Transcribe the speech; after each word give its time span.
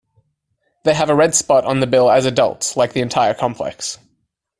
They 0.83 0.95
have 0.95 1.11
a 1.11 1.15
red 1.15 1.35
spot 1.35 1.63
on 1.63 1.79
the 1.79 1.85
bill 1.85 2.09
as 2.09 2.25
adults, 2.25 2.75
like 2.75 2.93
the 2.93 3.01
entire 3.01 3.35
complex. 3.35 3.99